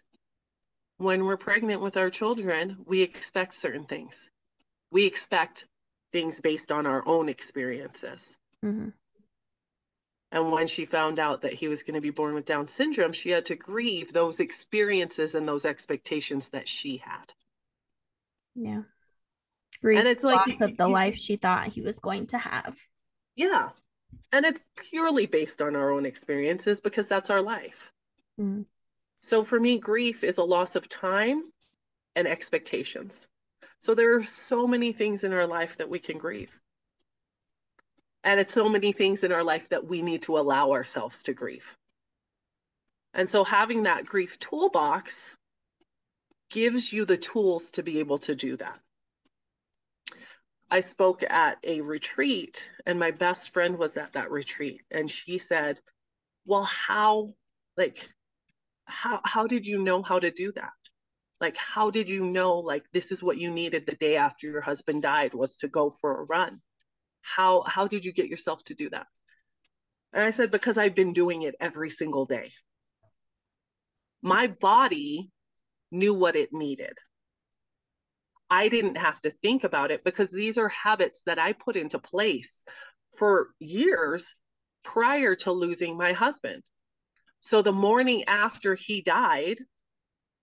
[0.97, 4.29] when we're pregnant with our children, we expect certain things.
[4.91, 5.65] We expect
[6.11, 8.35] things based on our own experiences.
[8.63, 8.89] Mm-hmm.
[10.33, 13.13] And when she found out that he was going to be born with Down syndrome,
[13.13, 17.33] she had to grieve those experiences and those expectations that she had.
[18.55, 18.81] Yeah.
[19.81, 22.77] Grief and it's like of the life she thought he was going to have.
[23.35, 23.69] Yeah.
[24.31, 27.91] And it's purely based on our own experiences because that's our life.
[28.39, 28.65] Mm.
[29.21, 31.43] So for me, grief is a loss of time
[32.15, 33.27] and expectations.
[33.79, 36.59] So there are so many things in our life that we can grieve.
[38.23, 41.33] And it's so many things in our life that we need to allow ourselves to
[41.33, 41.77] grieve.
[43.13, 45.31] And so having that grief toolbox
[46.53, 48.79] gives you the tools to be able to do that.
[50.69, 55.39] I spoke at a retreat, and my best friend was at that retreat, and she
[55.39, 55.79] said,
[56.45, 57.33] Well, how,
[57.75, 58.07] like,
[58.85, 60.73] how, how did you know how to do that?
[61.41, 64.61] Like, how did you know, like, this is what you needed the day after your
[64.61, 66.61] husband died was to go for a run?
[67.21, 69.07] How, how did you get yourself to do that?
[70.13, 72.51] And I said, Because I've been doing it every single day.
[74.21, 75.31] My body
[75.93, 76.97] knew what it needed.
[78.49, 81.99] I didn't have to think about it because these are habits that I put into
[81.99, 82.63] place
[83.17, 84.35] for years
[84.83, 86.63] prior to losing my husband.
[87.39, 89.57] So the morning after he died,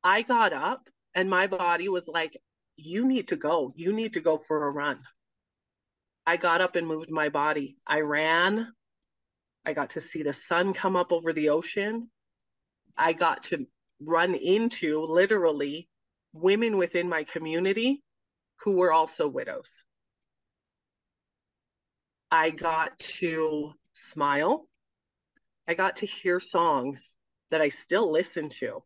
[0.03, 2.37] I got up and my body was like,
[2.77, 3.73] You need to go.
[3.77, 4.99] You need to go for a run.
[6.27, 7.77] I got up and moved my body.
[7.87, 8.73] I ran.
[9.65, 12.11] I got to see the sun come up over the ocean.
[12.97, 13.67] I got to
[14.01, 15.89] run into literally
[16.33, 18.03] women within my community
[18.61, 19.85] who were also widows.
[22.31, 24.69] I got to smile.
[25.67, 27.15] I got to hear songs
[27.51, 28.83] that I still listen to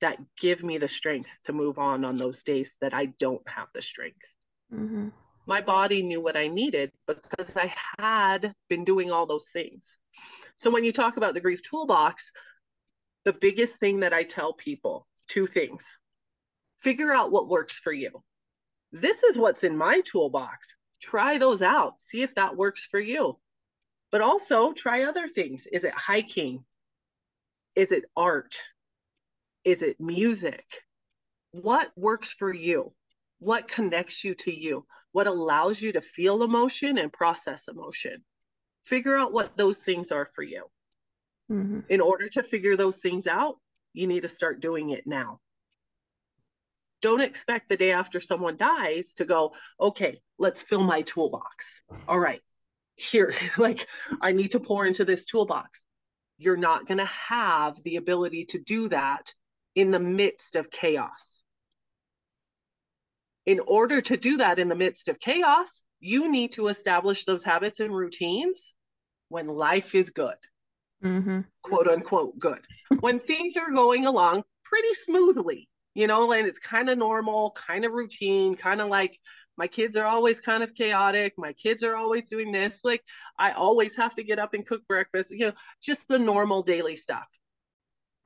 [0.00, 3.68] that give me the strength to move on on those days that I don't have
[3.72, 4.26] the strength.
[4.72, 5.08] Mm-hmm.
[5.46, 9.98] My body knew what I needed because I had been doing all those things.
[10.56, 12.30] So when you talk about the grief toolbox,
[13.24, 15.96] the biggest thing that I tell people two things
[16.78, 18.22] figure out what works for you.
[18.90, 20.76] This is what's in my toolbox.
[21.00, 23.38] Try those out, see if that works for you.
[24.10, 25.66] But also try other things.
[25.72, 26.64] Is it hiking?
[27.74, 28.60] Is it art?
[29.64, 30.64] Is it music?
[31.52, 32.92] What works for you?
[33.38, 34.84] What connects you to you?
[35.12, 38.24] What allows you to feel emotion and process emotion?
[38.84, 40.64] Figure out what those things are for you.
[41.50, 41.80] Mm-hmm.
[41.88, 43.56] In order to figure those things out,
[43.92, 45.40] you need to start doing it now.
[47.00, 51.82] Don't expect the day after someone dies to go, okay, let's fill my toolbox.
[52.06, 52.40] All right,
[52.96, 53.86] here, like
[54.20, 55.84] I need to pour into this toolbox.
[56.38, 59.34] You're not going to have the ability to do that
[59.74, 61.42] in the midst of chaos.
[63.44, 67.42] In order to do that in the midst of chaos, you need to establish those
[67.42, 68.74] habits and routines
[69.28, 70.36] when life is good
[71.02, 71.40] mm-hmm.
[71.62, 72.60] quote unquote good.
[73.00, 77.84] when things are going along pretty smoothly, you know, and it's kind of normal, kind
[77.84, 79.18] of routine, kind of like
[79.58, 81.34] my kids are always kind of chaotic.
[81.36, 82.80] My kids are always doing this.
[82.84, 83.02] Like
[83.38, 86.96] I always have to get up and cook breakfast, you know, just the normal daily
[86.96, 87.26] stuff.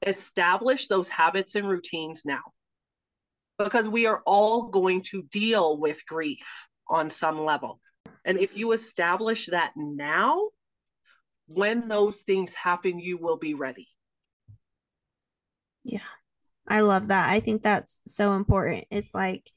[0.07, 2.43] Establish those habits and routines now
[3.59, 7.81] because we are all going to deal with grief on some level.
[8.25, 10.51] And if you establish that now,
[11.49, 13.89] when those things happen, you will be ready.
[15.85, 16.01] Yeah.
[16.69, 17.31] I love that.
[17.31, 18.87] I think that's so important.
[18.91, 19.51] It's like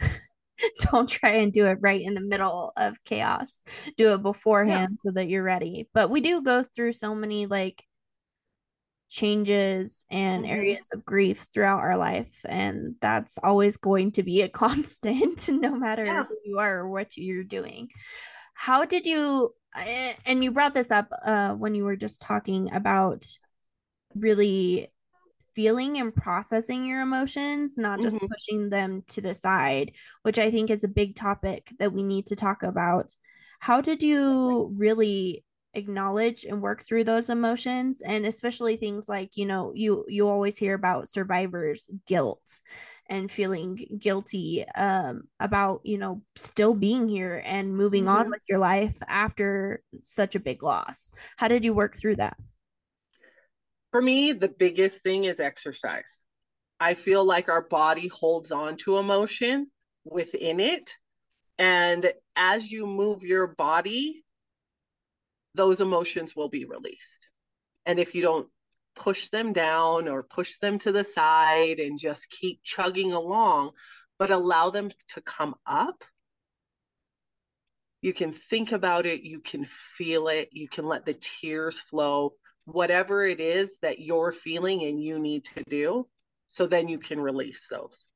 [0.90, 3.62] don't try and do it right in the middle of chaos.
[3.96, 5.10] Do it beforehand yeah.
[5.10, 5.88] so that you're ready.
[5.92, 7.84] But we do go through so many like
[9.10, 10.52] changes and mm-hmm.
[10.52, 15.74] areas of grief throughout our life and that's always going to be a constant no
[15.74, 16.24] matter yeah.
[16.24, 17.88] who you are or what you're doing.
[18.54, 23.26] How did you and you brought this up uh, when you were just talking about
[24.14, 24.90] really
[25.54, 28.26] feeling and processing your emotions, not just mm-hmm.
[28.26, 32.26] pushing them to the side, which I think is a big topic that we need
[32.26, 33.14] to talk about.
[33.58, 39.44] How did you really acknowledge and work through those emotions and especially things like you
[39.44, 42.60] know you you always hear about survivors guilt
[43.08, 48.16] and feeling guilty um, about you know still being here and moving mm-hmm.
[48.16, 51.12] on with your life after such a big loss.
[51.36, 52.36] How did you work through that?
[53.90, 56.24] For me the biggest thing is exercise.
[56.80, 59.68] I feel like our body holds on to emotion
[60.04, 60.94] within it
[61.58, 64.22] and as you move your body
[65.54, 67.28] those emotions will be released.
[67.84, 68.48] And if you don't
[68.98, 73.70] push them down or push them to the side and just keep chugging along,
[74.18, 76.04] but allow them to come up.
[78.02, 82.34] You can think about it, you can feel it, you can let the tears flow,
[82.64, 86.06] whatever it is that you're feeling and you need to do.
[86.46, 88.06] So then you can release those.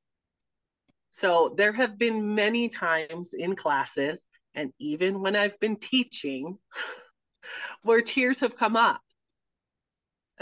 [1.10, 6.58] So there have been many times in classes, and even when I've been teaching,
[7.82, 9.02] where tears have come up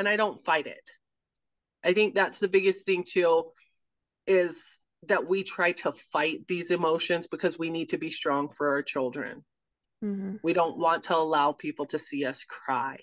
[0.01, 0.91] and I don't fight it.
[1.85, 3.51] I think that's the biggest thing too
[4.27, 8.71] is that we try to fight these emotions because we need to be strong for
[8.71, 9.45] our children.
[10.03, 10.37] Mm-hmm.
[10.43, 12.97] We don't want to allow people to see us cry.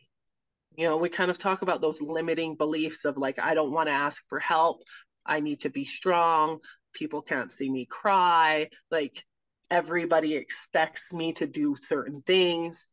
[0.76, 3.90] You know, we kind of talk about those limiting beliefs of like, I don't want
[3.90, 4.82] to ask for help.
[5.24, 6.62] I need to be strong.
[6.94, 8.70] People can't see me cry.
[8.90, 9.24] Like,
[9.70, 12.88] everybody expects me to do certain things.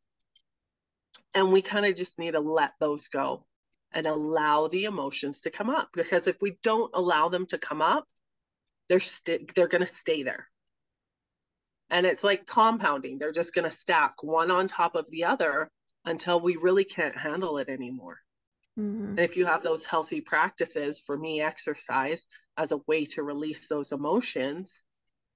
[1.33, 3.47] And we kind of just need to let those go
[3.95, 7.81] and allow the emotions to come up because if we don't allow them to come
[7.81, 8.07] up
[8.89, 10.49] they're st- they're going to stay there
[11.91, 15.71] and it's like compounding they're just going to stack one on top of the other
[16.05, 18.19] until we really can't handle it anymore
[18.79, 19.11] mm-hmm.
[19.11, 22.27] and if you have those healthy practices for me exercise
[22.57, 24.83] as a way to release those emotions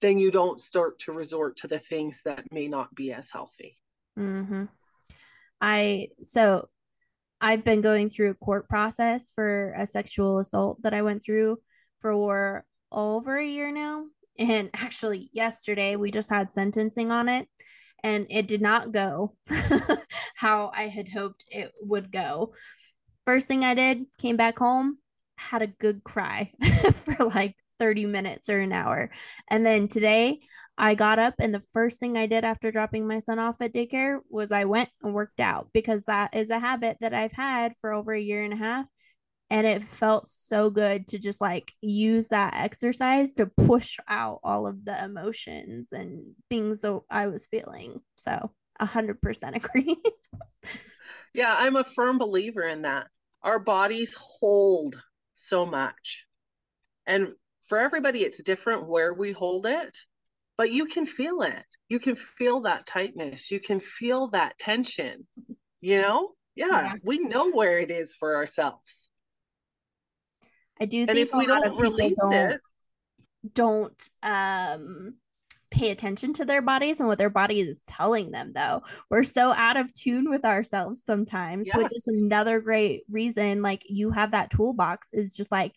[0.00, 3.76] then you don't start to resort to the things that may not be as healthy
[4.18, 4.64] mm-hmm.
[5.60, 6.68] i so
[7.40, 11.58] I've been going through a court process for a sexual assault that I went through
[12.00, 14.06] for over a year now.
[14.38, 17.48] And actually, yesterday we just had sentencing on it,
[18.02, 19.34] and it did not go
[20.34, 22.54] how I had hoped it would go.
[23.24, 24.98] First thing I did, came back home,
[25.36, 26.52] had a good cry
[26.92, 29.10] for like 30 minutes or an hour.
[29.48, 30.40] And then today,
[30.80, 33.74] I got up and the first thing I did after dropping my son off at
[33.74, 37.74] daycare was I went and worked out because that is a habit that I've had
[37.80, 38.86] for over a year and a half.
[39.50, 44.68] And it felt so good to just like use that exercise to push out all
[44.68, 48.00] of the emotions and things that I was feeling.
[48.14, 49.96] So, 100% agree.
[51.34, 53.08] yeah, I'm a firm believer in that.
[53.42, 55.02] Our bodies hold
[55.34, 56.24] so much.
[57.06, 57.28] And
[57.66, 59.98] for everybody, it's different where we hold it
[60.58, 61.64] but you can feel it.
[61.88, 63.50] You can feel that tightness.
[63.50, 65.26] You can feel that tension.
[65.80, 66.32] You know?
[66.56, 66.92] Yeah, yeah.
[67.04, 69.08] we know where it is for ourselves.
[70.80, 72.60] I do and if we don't release don't, it,
[73.54, 75.14] don't um
[75.70, 79.52] pay attention to their bodies and what their body is telling them though we're so
[79.52, 81.76] out of tune with ourselves sometimes yes.
[81.76, 85.74] which is another great reason like you have that toolbox is just like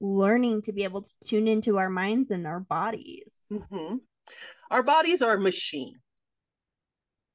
[0.00, 3.96] learning to be able to tune into our minds and our bodies mm-hmm.
[4.70, 5.94] Our bodies are a machine.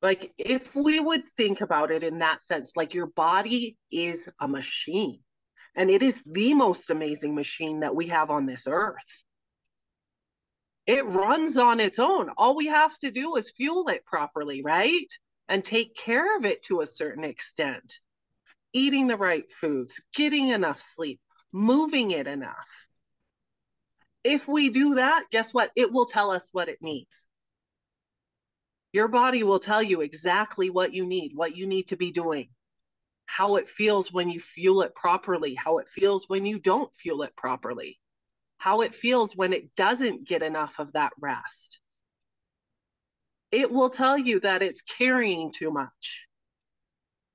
[0.02, 4.48] Like, if we would think about it in that sense, like your body is a
[4.48, 5.20] machine,
[5.76, 9.24] and it is the most amazing machine that we have on this earth.
[10.88, 12.30] It runs on its own.
[12.38, 15.08] All we have to do is fuel it properly, right?
[15.48, 18.00] And take care of it to a certain extent.
[18.74, 21.20] Eating the right foods, getting enough sleep,
[21.52, 22.68] moving it enough
[24.24, 25.72] if we do that, guess what?
[25.76, 27.28] It will tell us what it needs.
[28.92, 32.50] Your body will tell you exactly what you need, what you need to be doing,
[33.28, 37.22] how it feels when you fuel it properly, how it feels when you don't fuel
[37.22, 38.00] it properly,
[38.58, 41.80] how it feels when it doesn't get enough of that rest.
[43.52, 46.28] It will tell you that it's carrying too much.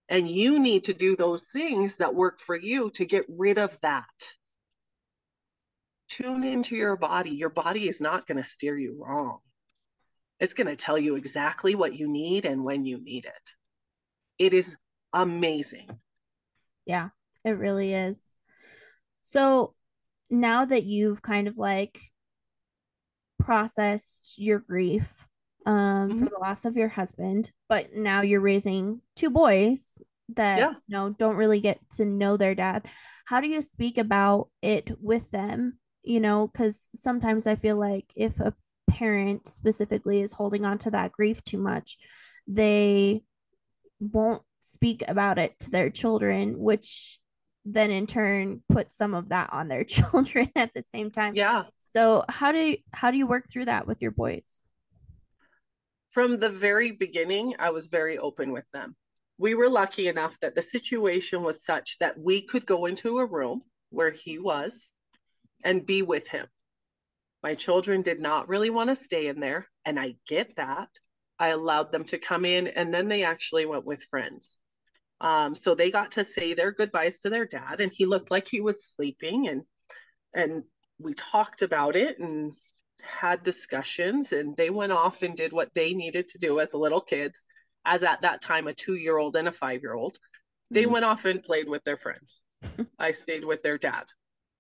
[0.09, 3.79] And you need to do those things that work for you to get rid of
[3.81, 4.05] that
[6.17, 7.31] tune into your body.
[7.31, 9.39] Your body is not going to steer you wrong.
[10.41, 13.51] It's going to tell you exactly what you need and when you need it.
[14.39, 14.77] It is
[15.13, 15.89] amazing.
[16.87, 17.09] Yeah,
[17.45, 18.21] it really is.
[19.23, 19.75] So
[20.31, 22.01] now that you've kind of like
[23.39, 25.07] processed your grief
[25.67, 26.25] um mm-hmm.
[26.25, 29.99] for the loss of your husband, but now you're raising two boys
[30.35, 30.71] that yeah.
[30.71, 32.87] you know don't really get to know their dad.
[33.25, 38.13] How do you speak about it with them you know, because sometimes I feel like
[38.15, 38.55] if a
[38.89, 41.97] parent specifically is holding on to that grief too much,
[42.47, 43.23] they
[43.99, 47.19] won't speak about it to their children, which
[47.65, 51.35] then in turn puts some of that on their children at the same time.
[51.35, 51.65] Yeah.
[51.79, 54.63] So how do you, how do you work through that with your boys?
[56.11, 58.95] From the very beginning, I was very open with them.
[59.39, 63.27] We were lucky enough that the situation was such that we could go into a
[63.27, 64.93] room where he was
[65.65, 66.47] and be with him.
[67.43, 70.89] My children did not really want to stay in there, and I get that.
[71.39, 74.59] I allowed them to come in, and then they actually went with friends.
[75.21, 78.49] Um, so they got to say their goodbyes to their dad, and he looked like
[78.49, 79.63] he was sleeping, and
[80.35, 80.65] and
[80.99, 82.55] we talked about it and
[83.03, 87.01] had discussions, and they went off and did what they needed to do as little
[87.01, 87.47] kids,
[87.85, 90.17] as at that time a two year old and a five year old.
[90.71, 90.93] They mm-hmm.
[90.93, 92.43] went off and played with their friends.
[92.99, 94.05] I stayed with their dad.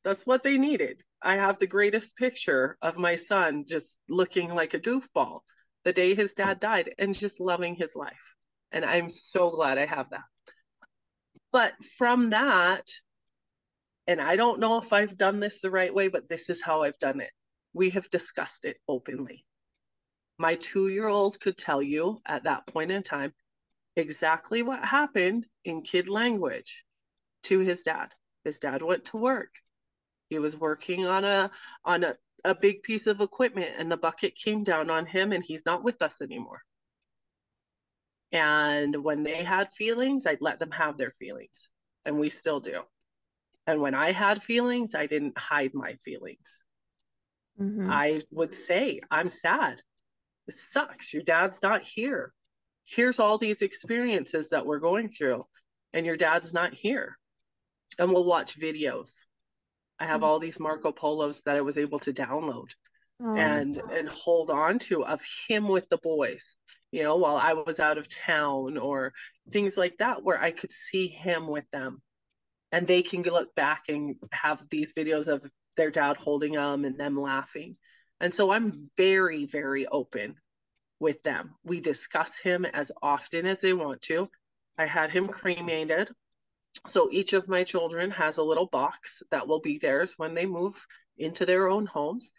[0.04, 1.02] That's what they needed.
[1.22, 5.40] I have the greatest picture of my son just looking like a goofball
[5.84, 8.34] the day his dad died and just loving his life.
[8.72, 10.24] And I'm so glad I have that.
[11.52, 12.86] But from that,
[14.06, 16.82] and I don't know if I've done this the right way, but this is how
[16.82, 17.30] I've done it.
[17.72, 19.44] We have discussed it openly.
[20.38, 23.32] My two year old could tell you at that point in time
[23.96, 26.84] exactly what happened in kid language
[27.44, 28.12] to his dad.
[28.44, 29.50] His dad went to work.
[30.34, 31.48] He was working on a
[31.84, 35.44] on a, a big piece of equipment and the bucket came down on him and
[35.44, 36.60] he's not with us anymore.
[38.32, 41.68] And when they had feelings, I'd let them have their feelings.
[42.04, 42.80] And we still do.
[43.68, 46.64] And when I had feelings, I didn't hide my feelings.
[47.60, 47.88] Mm-hmm.
[47.88, 49.82] I would say, I'm sad.
[50.46, 51.14] This sucks.
[51.14, 52.32] Your dad's not here.
[52.84, 55.44] Here's all these experiences that we're going through,
[55.92, 57.16] and your dad's not here.
[58.00, 59.26] And we'll watch videos
[59.98, 62.70] I have all these Marco Polos that I was able to download
[63.22, 63.34] oh.
[63.34, 66.56] and and hold on to of him with the boys,
[66.90, 69.12] you know, while I was out of town or
[69.50, 72.02] things like that where I could see him with them.
[72.72, 76.98] And they can look back and have these videos of their dad holding them and
[76.98, 77.76] them laughing.
[78.20, 80.36] And so I'm very, very open
[80.98, 81.54] with them.
[81.64, 84.28] We discuss him as often as they want to.
[84.76, 86.10] I had him cremated
[86.86, 90.46] so each of my children has a little box that will be theirs when they
[90.46, 92.32] move into their own homes.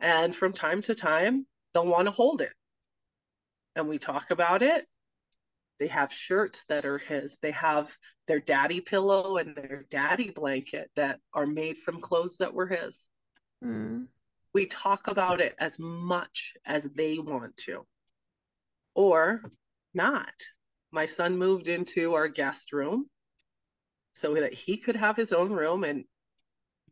[0.00, 2.52] And from time to time, don't want to hold it.
[3.74, 4.86] And we talk about it.
[5.80, 7.38] They have shirts that are his.
[7.40, 12.54] They have their daddy pillow and their daddy blanket that are made from clothes that
[12.54, 13.08] were his.
[13.64, 14.06] Mm.
[14.54, 17.86] We talk about it as much as they want to,
[18.94, 19.42] or
[19.94, 20.32] not.
[20.90, 23.08] My son moved into our guest room
[24.18, 26.04] so that he could have his own room and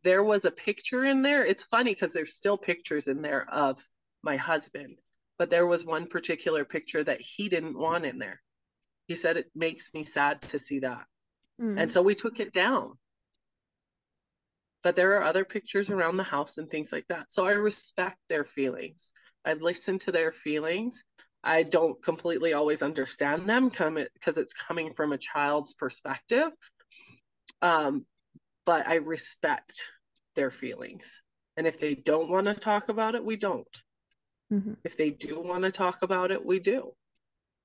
[0.03, 1.45] there was a picture in there.
[1.45, 3.83] It's funny because there's still pictures in there of
[4.23, 4.99] my husband,
[5.37, 8.41] but there was one particular picture that he didn't want in there.
[9.07, 11.05] He said it makes me sad to see that.
[11.61, 11.81] Mm.
[11.81, 12.93] And so we took it down.
[14.83, 17.31] But there are other pictures around the house and things like that.
[17.31, 19.11] So I respect their feelings.
[19.43, 21.03] I listen to their feelings.
[21.43, 26.49] I don't completely always understand them because it's coming from a child's perspective.
[27.61, 28.05] Um,
[28.65, 29.91] but I respect
[30.35, 31.21] their feelings.
[31.55, 33.83] And if they don't want to talk about it, we don't.
[34.53, 34.73] Mm-hmm.
[34.83, 36.93] If they do want to talk about it, we do.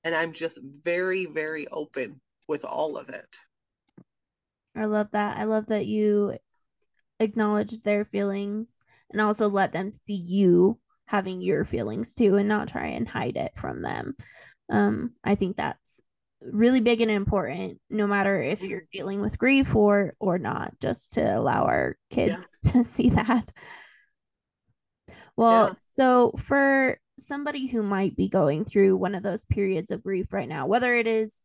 [0.05, 3.37] And I'm just very, very open with all of it.
[4.74, 5.37] I love that.
[5.37, 6.39] I love that you
[7.20, 8.74] acknowledge their feelings
[9.11, 13.37] and also let them see you having your feelings too and not try and hide
[13.37, 14.16] it from them.
[14.70, 16.01] Um, I think that's
[16.51, 18.70] really big and important no matter if mm-hmm.
[18.70, 22.72] you're dealing with grief or or not just to allow our kids yeah.
[22.72, 23.53] to see that
[25.36, 25.74] well yeah.
[25.93, 30.49] so for somebody who might be going through one of those periods of grief right
[30.49, 31.43] now whether it is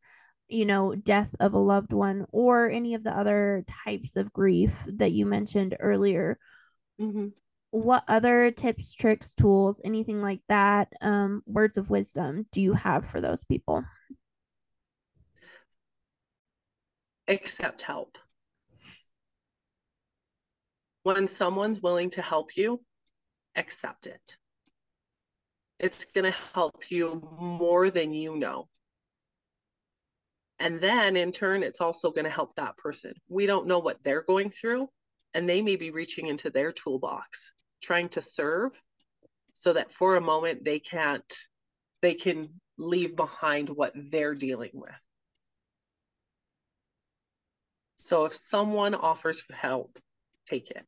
[0.48, 4.74] you know death of a loved one or any of the other types of grief
[4.88, 6.40] that you mentioned earlier
[7.00, 7.28] mm-hmm.
[7.72, 13.06] what other tips tricks tools anything like that um words of wisdom do you have
[13.06, 13.84] for those people
[17.28, 18.18] accept help.
[21.04, 22.82] When someone's willing to help you,
[23.56, 24.38] accept it.
[25.80, 28.68] It's going to help you more than you know.
[30.60, 33.14] And then in turn, it's also going to help that person.
[33.30, 34.90] We don't know what they're going through,
[35.34, 37.52] and they may be reaching into their toolbox,
[37.82, 38.72] trying to serve
[39.56, 41.32] so that for a moment they can't,
[42.02, 45.07] they can leave behind what they're dealing with.
[48.08, 50.00] So if someone offers help,
[50.46, 50.86] take it.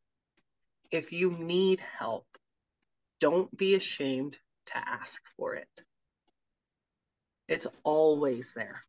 [0.89, 2.25] If you need help,
[3.19, 5.67] don't be ashamed to ask for it.
[7.49, 8.85] It's always there,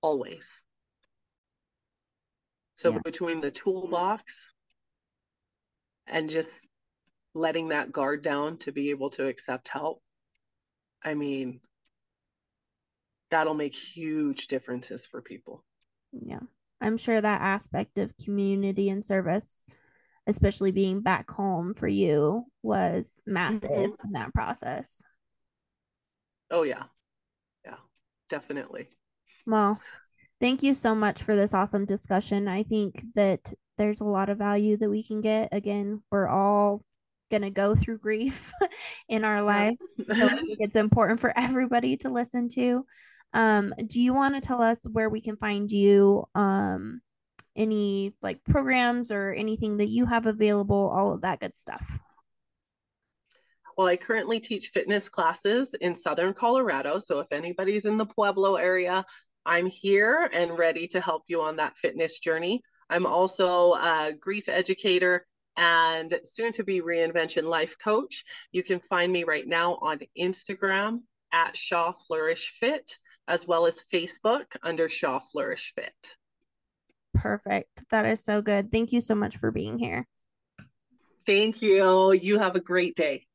[0.00, 0.48] always.
[2.76, 2.98] So yeah.
[3.04, 4.52] between the toolbox
[6.06, 6.64] and just
[7.34, 10.00] letting that guard down to be able to accept help,
[11.02, 11.58] I mean,
[13.32, 15.64] that'll make huge differences for people.
[16.12, 16.38] Yeah.
[16.80, 19.62] I'm sure that aspect of community and service,
[20.26, 24.06] especially being back home for you, was massive mm-hmm.
[24.06, 25.02] in that process.
[26.50, 26.84] Oh, yeah.
[27.64, 27.76] Yeah,
[28.28, 28.88] definitely.
[29.46, 29.80] Well,
[30.40, 32.48] thank you so much for this awesome discussion.
[32.48, 33.40] I think that
[33.78, 35.50] there's a lot of value that we can get.
[35.52, 36.84] Again, we're all
[37.30, 38.52] going to go through grief
[39.08, 40.00] in our lives.
[40.10, 42.84] So I think it's important for everybody to listen to.
[43.32, 46.24] Um, do you want to tell us where we can find you?
[46.34, 47.00] Um,
[47.56, 51.98] any like programs or anything that you have available, all of that good stuff.
[53.76, 56.98] Well, I currently teach fitness classes in Southern Colorado.
[56.98, 59.04] So if anybody's in the Pueblo area,
[59.46, 62.62] I'm here and ready to help you on that fitness journey.
[62.88, 65.26] I'm also a grief educator
[65.56, 68.24] and soon to be reinvention life coach.
[68.52, 71.00] You can find me right now on Instagram
[71.32, 72.96] at Shaw Flourish Fit
[73.28, 76.16] as well as Facebook under Shaw Flourish Fit.
[77.14, 77.84] Perfect.
[77.90, 78.70] That is so good.
[78.70, 80.06] Thank you so much for being here.
[81.26, 82.12] Thank you.
[82.12, 83.26] You have a great day.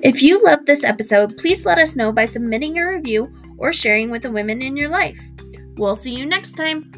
[0.00, 4.10] If you loved this episode, please let us know by submitting a review or sharing
[4.10, 5.20] with the women in your life.
[5.76, 6.97] We'll see you next time.